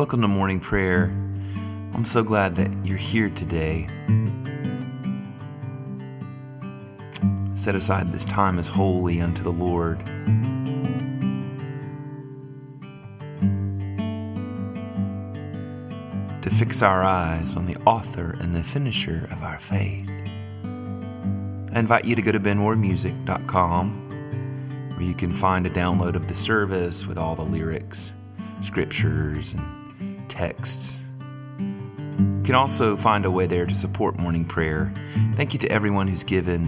[0.00, 1.12] Welcome to morning prayer.
[1.92, 3.86] I'm so glad that you're here today.
[7.52, 9.98] Set aside this time as holy unto the Lord.
[16.40, 20.08] To fix our eyes on the author and the finisher of our faith.
[21.74, 26.34] I invite you to go to benwardmusic.com where you can find a download of the
[26.34, 28.12] service with all the lyrics,
[28.62, 29.79] scriptures, and
[30.40, 30.96] texts.
[31.58, 34.90] You can also find a way there to support morning prayer.
[35.34, 36.64] Thank you to everyone who's given.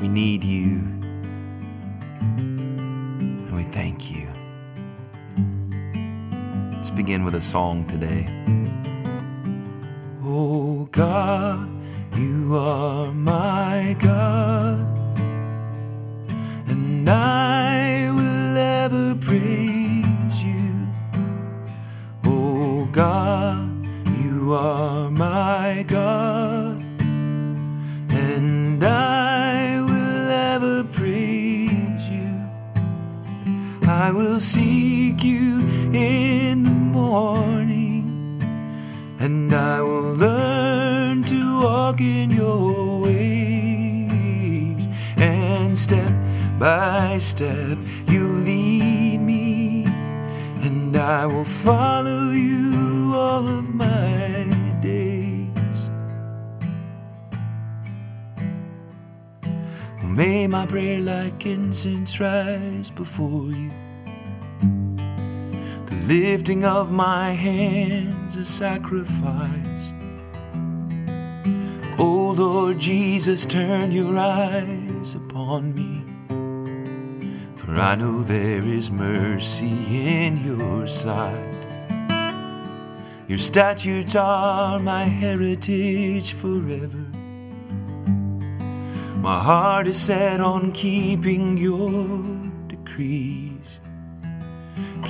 [0.00, 0.70] We need you,
[3.46, 4.26] and we thank you.
[6.72, 8.26] Let's begin with a song today.
[10.24, 11.70] Oh God,
[12.16, 14.80] you are my God,
[16.66, 19.69] and I will ever praise
[34.10, 35.60] I will seek you
[35.92, 38.42] in the morning,
[39.20, 44.88] and I will learn to walk in your ways.
[45.16, 46.10] And step
[46.58, 49.84] by step, you lead me,
[50.64, 54.44] and I will follow you all of my
[54.82, 55.88] days.
[60.02, 63.70] May my prayer like incense rise before you.
[66.10, 69.92] Lifting of my hands a sacrifice.
[72.00, 76.02] O Lord Jesus, turn your eyes upon me.
[77.54, 79.70] For I know there is mercy
[80.16, 81.54] in your sight.
[83.28, 87.06] Your statutes are my heritage forever.
[89.18, 92.24] My heart is set on keeping your
[92.66, 93.49] decrees.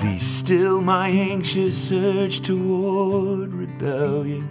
[0.00, 4.48] Please still my anxious urge toward rebellion.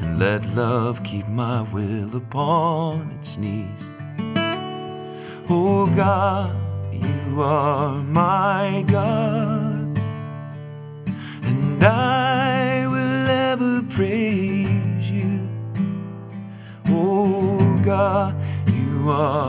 [0.00, 3.90] And let love keep my will upon its knees.
[5.50, 6.56] Oh God,
[6.90, 10.00] you are my God,
[11.42, 15.46] and I will ever praise you.
[16.86, 18.34] Oh God,
[18.72, 19.45] you are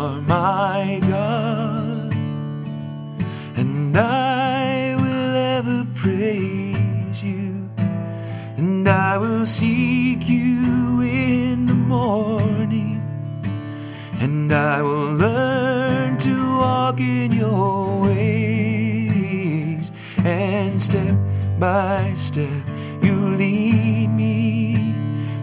[21.60, 22.68] by step
[23.02, 24.76] you lead me,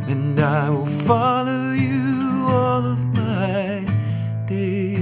[0.09, 3.85] and I will follow you all of my
[4.47, 5.01] days.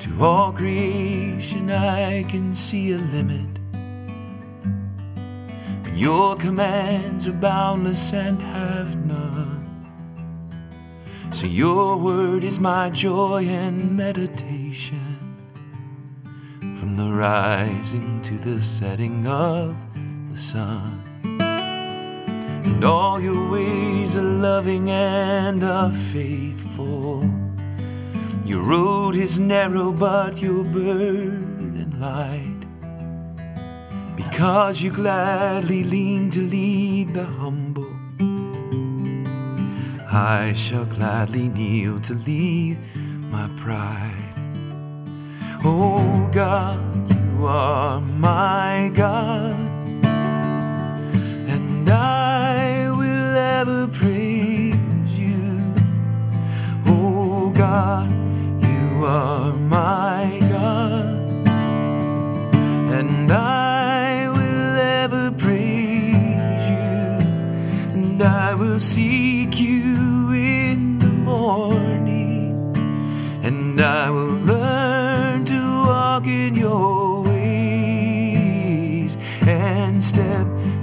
[0.00, 3.58] To all creation, I can see a limit.
[5.82, 9.62] But your commands are boundless and have none.
[11.30, 15.03] So your word is my joy and meditation.
[17.24, 19.74] Rising to the setting of
[20.30, 21.02] the sun.
[22.66, 27.24] And all your ways are loving and are faithful.
[28.44, 32.60] Your road is narrow, but your burden light.
[34.16, 37.96] Because you gladly lean to lead the humble,
[40.12, 42.76] I shall gladly kneel to leave
[43.32, 44.20] my pride.
[45.64, 47.13] Oh God,
[47.44, 49.54] you are my God,
[51.52, 55.60] and I will ever praise you.
[56.86, 58.10] Oh God,
[58.64, 59.52] you are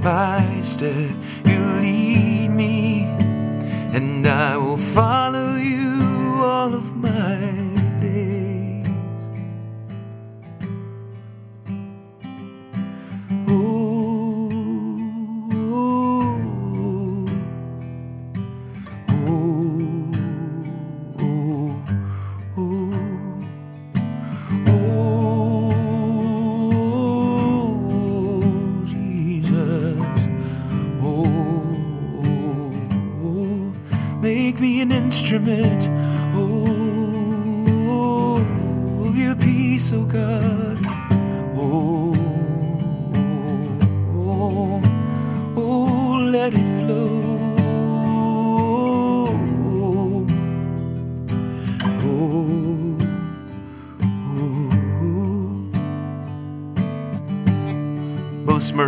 [0.01, 1.11] by step
[1.45, 3.03] you lead me,
[3.93, 7.70] and I will follow you all of my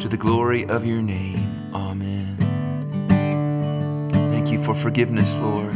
[0.00, 1.38] to the glory of your name.
[1.74, 2.34] Amen.
[4.10, 5.74] Thank you for forgiveness, Lord.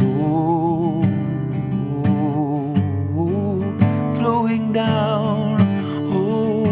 [0.00, 1.02] Oh,
[4.16, 5.60] flowing down.
[6.10, 6.64] Oh,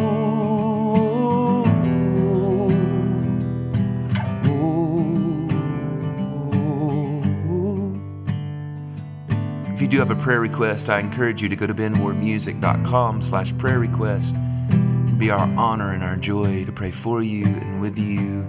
[4.46, 4.70] oh,
[7.50, 8.00] oh.
[9.74, 13.54] If you do have a prayer request, I encourage you to go to benwardmusic.com slash
[13.58, 14.34] prayer request.
[15.18, 18.42] Be our honor and our joy to pray for you and with you.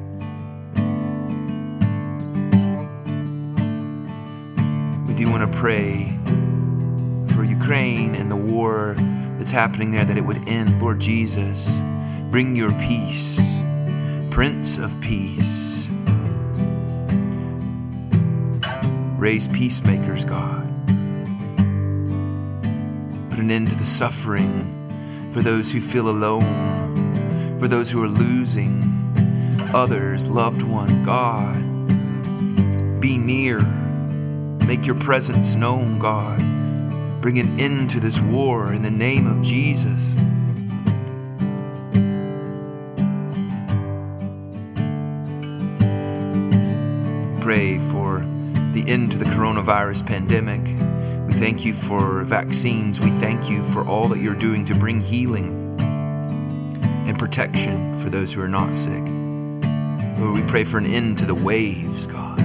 [5.08, 6.20] We do want to pray
[7.34, 8.96] for Ukraine and the war
[9.38, 10.82] that's happening there, that it would end.
[10.82, 11.72] Lord Jesus,
[12.32, 13.40] bring your peace,
[14.30, 15.88] Prince of Peace.
[19.18, 20.68] Raise peacemakers, God.
[23.30, 24.77] Put an end to the suffering
[25.38, 28.82] for those who feel alone, for those who are losing
[29.72, 30.92] others, loved ones.
[31.06, 31.54] God,
[33.00, 33.60] be near.
[34.66, 36.40] Make your presence known, God.
[37.22, 40.16] Bring an end to this war in the name of Jesus.
[47.44, 48.22] Pray for
[48.74, 50.87] the end to the coronavirus pandemic.
[51.38, 53.00] Thank you for vaccines.
[53.00, 55.78] We thank you for all that you're doing to bring healing
[57.08, 59.04] and protection for those who are not sick.
[60.20, 62.40] Lord, we pray for an end to the waves, God.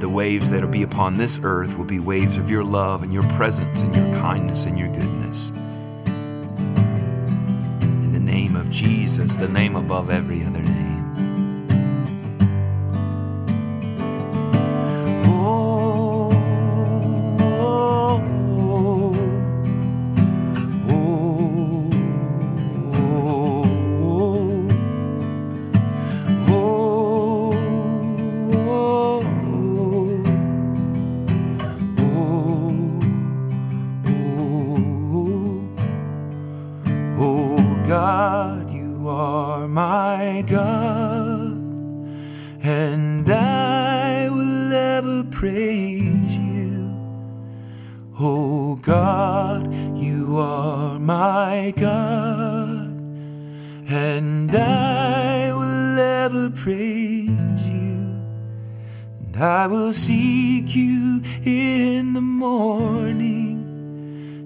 [0.00, 3.12] The waves that will be upon this earth will be waves of your love and
[3.12, 5.50] your presence and your kindness and your goodness.
[7.82, 10.83] In the name of Jesus, the name above every other name.
[59.64, 63.64] I will seek you in the morning,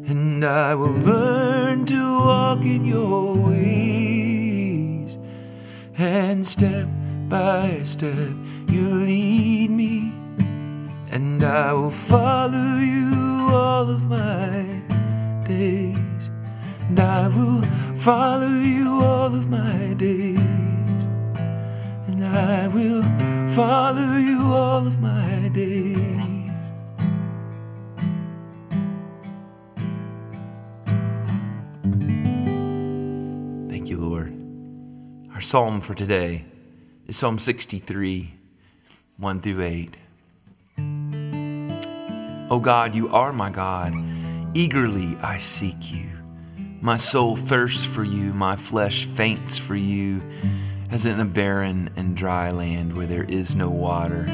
[0.07, 5.19] and I will learn to walk in your ways.
[5.99, 6.87] And step
[7.29, 8.33] by step,
[8.69, 10.13] you lead me,
[11.11, 14.83] and I will follow you all of my
[15.49, 16.31] days.
[16.91, 17.63] And I will
[17.97, 20.48] follow you all of my days.
[22.35, 23.03] I will
[23.49, 25.97] follow you all of my days.
[33.71, 34.33] Thank you, Lord.
[35.33, 36.45] Our psalm for today
[37.07, 38.35] is Psalm 63,
[39.17, 39.97] 1 through 8.
[42.51, 43.95] O God, you are my God.
[44.55, 46.11] Eagerly I seek you.
[46.81, 50.23] My soul thirsts for you, my flesh faints for you,
[50.91, 54.25] as in a barren and dry land where there is no water.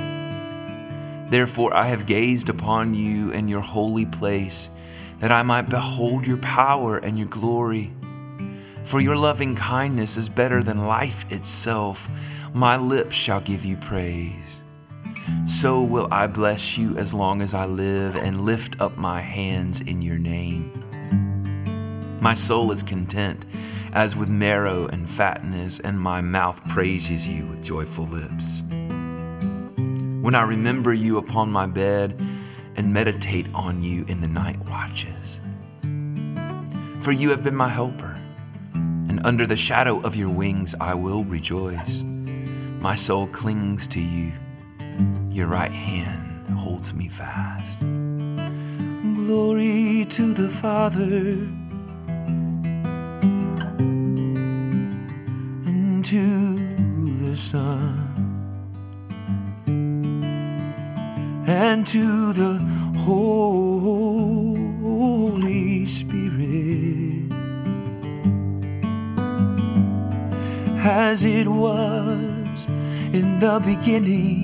[1.28, 4.68] Therefore I have gazed upon you in your holy place,
[5.20, 7.92] that I might behold your power and your glory.
[8.84, 12.08] For your loving kindness is better than life itself.
[12.52, 14.60] My lips shall give you praise.
[15.46, 19.80] So will I bless you as long as I live and lift up my hands
[19.80, 20.70] in your name.
[22.20, 23.44] My soul is content
[23.94, 28.62] as with marrow and fatness, and my mouth praises you with joyful lips.
[30.24, 32.18] when I remember you upon my bed
[32.76, 35.38] and meditate on you in the night watches.
[37.02, 38.16] For you have been my helper,
[38.72, 42.02] and under the shadow of your wings I will rejoice.
[42.80, 44.32] My soul clings to you,
[45.28, 47.80] your right hand holds me fast.
[49.14, 51.36] Glory to the Father
[61.74, 62.54] and to the
[63.04, 63.44] Holy
[65.86, 67.32] Spirit
[70.78, 72.66] as it was
[73.12, 74.43] in the beginning.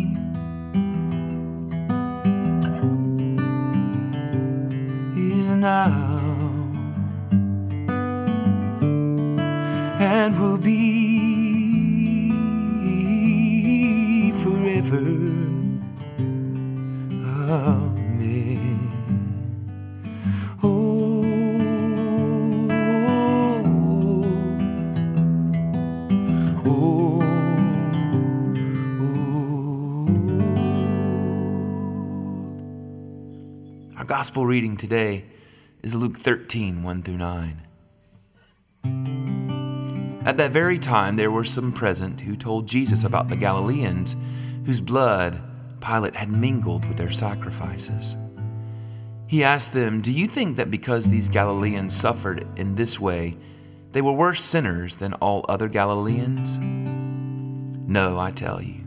[34.11, 35.25] Gospel reading today
[35.85, 37.63] is Luke 13 1 through 9.
[40.27, 44.17] At that very time, there were some present who told Jesus about the Galileans
[44.67, 45.41] whose blood
[45.81, 48.17] Pilate had mingled with their sacrifices.
[49.29, 53.37] He asked them, Do you think that because these Galileans suffered in this way,
[53.93, 56.59] they were worse sinners than all other Galileans?
[57.89, 58.81] No, I tell you.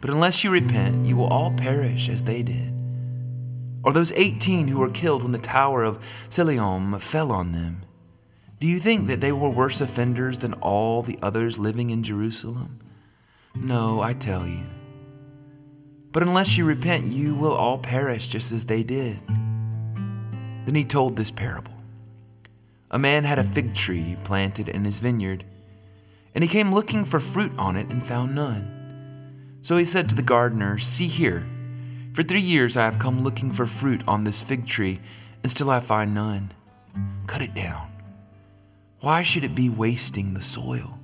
[0.00, 2.73] But unless you repent, you will all perish as they did.
[3.84, 7.82] Or those 18 who were killed when the tower of Siloam fell on them.
[8.58, 12.80] Do you think that they were worse offenders than all the others living in Jerusalem?
[13.54, 14.64] No, I tell you.
[16.12, 19.18] But unless you repent, you will all perish just as they did.
[20.64, 21.74] Then he told this parable
[22.90, 25.44] A man had a fig tree planted in his vineyard,
[26.34, 29.58] and he came looking for fruit on it and found none.
[29.60, 31.46] So he said to the gardener, See here,
[32.14, 35.00] for three years I have come looking for fruit on this fig tree,
[35.42, 36.52] and still I find none.
[37.26, 37.90] Cut it down.
[39.00, 40.98] Why should it be wasting the soil?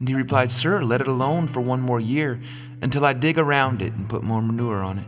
[0.00, 2.40] And he replied, Sir, let it alone for one more year
[2.80, 5.06] until I dig around it and put more manure on it.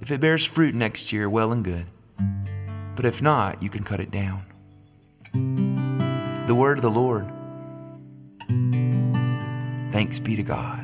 [0.00, 1.86] If it bears fruit next year, well and good.
[2.96, 4.44] But if not, you can cut it down.
[6.46, 7.30] The word of the Lord.
[9.92, 10.81] Thanks be to God.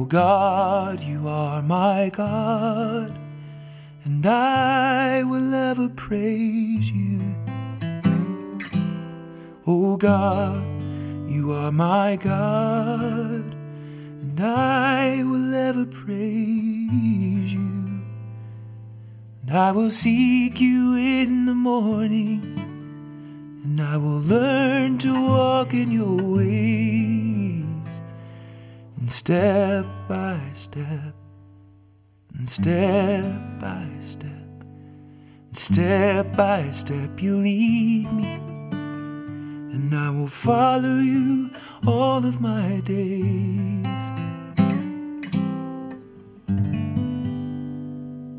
[0.00, 3.18] Oh God, you are my God,
[4.02, 7.20] and I will ever praise you.
[9.66, 10.56] Oh God,
[11.28, 13.44] you are my God,
[14.22, 18.00] and I will ever praise you.
[19.42, 22.40] And I will seek you in the morning,
[23.64, 27.29] and I will learn to walk in your ways.
[29.00, 31.14] And step by step,
[32.34, 33.24] and step
[33.60, 38.60] by step, and step by step, you lead me
[39.90, 41.50] and I will follow you
[41.86, 43.86] all of my days.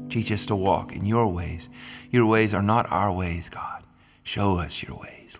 [0.10, 1.70] Teach us to walk in your ways.
[2.10, 3.84] Your ways are not our ways, God.
[4.24, 5.40] Show us your ways,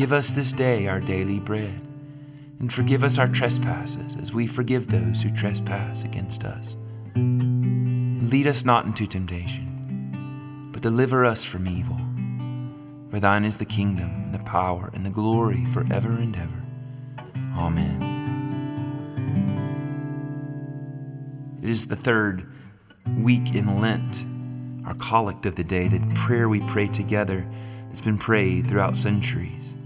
[0.00, 1.78] Give us this day our daily bread,
[2.58, 6.74] and forgive us our trespasses as we forgive those who trespass against us.
[7.14, 11.98] Lead us not into temptation, but deliver us from evil.
[13.10, 16.62] For thine is the kingdom, and the power, and the glory forever and ever.
[17.58, 18.00] Amen.
[21.62, 22.50] It is the third
[23.18, 24.24] week in Lent,
[24.86, 27.46] our collect of the day, the prayer we pray together
[27.88, 29.74] that's been prayed throughout centuries.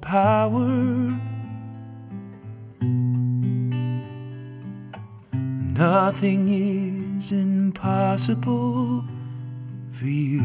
[0.00, 1.10] Power.
[5.72, 9.04] Nothing is impossible
[9.90, 10.40] for you.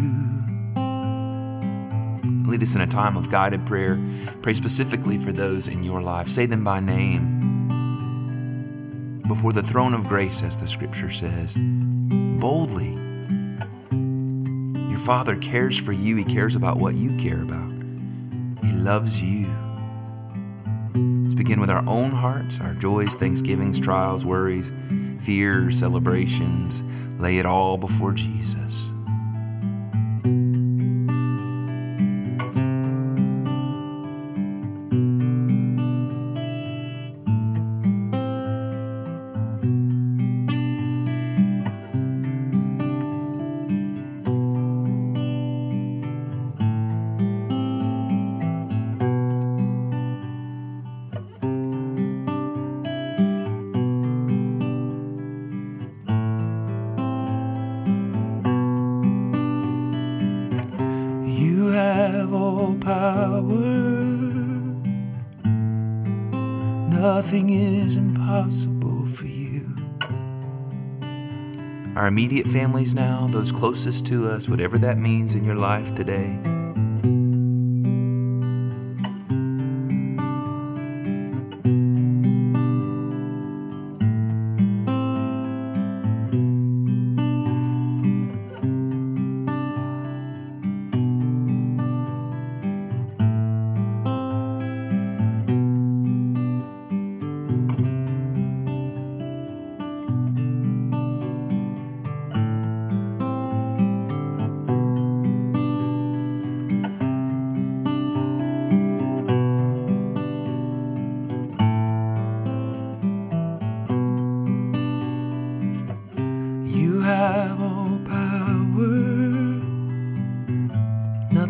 [2.45, 3.97] Lead us in a time of guided prayer.
[4.41, 6.27] Pray specifically for those in your life.
[6.27, 7.39] Say them by name
[9.27, 12.93] before the throne of grace, as the scripture says, boldly.
[14.89, 17.80] Your Father cares for you, He cares about what you care about
[18.81, 19.45] loves you.
[21.21, 24.71] Let's begin with our own hearts, our joys, thanksgivings, trials, worries,
[25.21, 26.81] fears, celebrations.
[27.19, 28.90] Lay it all before Jesus.
[67.31, 69.73] Nothing is impossible for you.
[71.95, 76.37] Our immediate families now, those closest to us, whatever that means in your life today.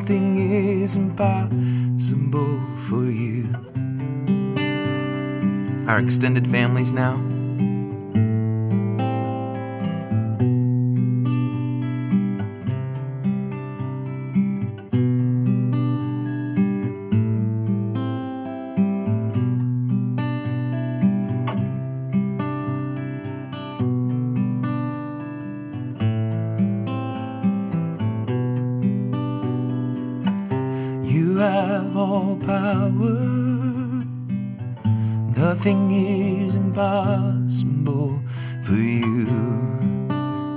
[0.09, 2.59] Is impossible
[2.89, 3.47] for you.
[5.87, 7.30] Our extended families now.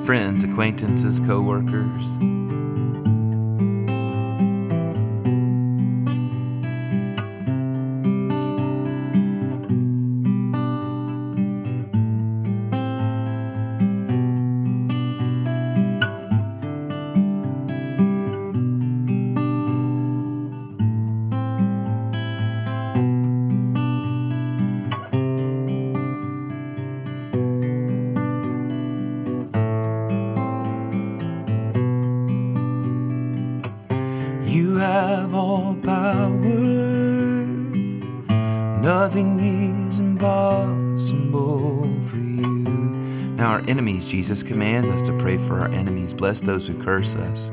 [0.04, 2.43] Friends, acquaintances, co workers.
[40.04, 42.42] Impossible for you.
[43.36, 46.14] Now, our enemies, Jesus commands us to pray for our enemies.
[46.14, 47.50] Bless those who curse us.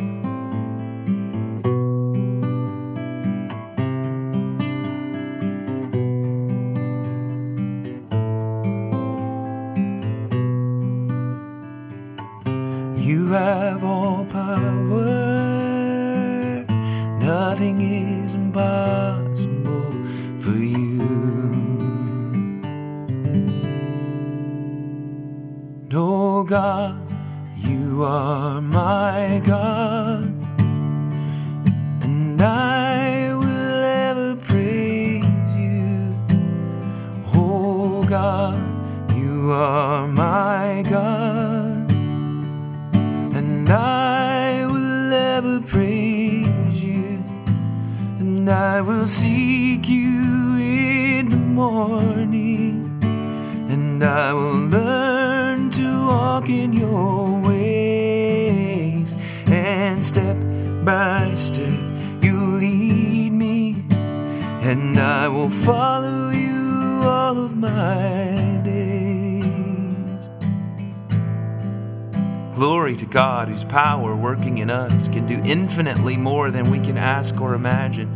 [73.72, 78.14] Power working in us can do infinitely more than we can ask or imagine.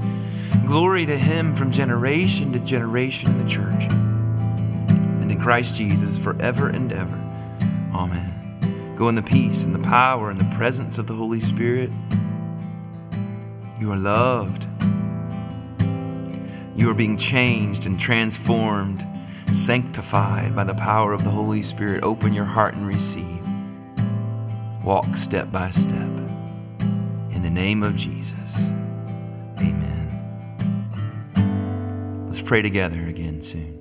[0.68, 6.68] Glory to Him from generation to generation in the church and in Christ Jesus forever
[6.68, 7.16] and ever.
[7.94, 8.96] Amen.
[8.98, 11.90] Go in the peace and the power and the presence of the Holy Spirit.
[13.80, 14.68] You are loved.
[16.76, 19.08] You are being changed and transformed,
[19.54, 22.04] sanctified by the power of the Holy Spirit.
[22.04, 23.45] Open your heart and receive.
[24.86, 26.12] Walk step by step.
[27.32, 28.68] In the name of Jesus.
[29.58, 30.06] Amen.
[32.28, 33.75] Let's pray together again soon.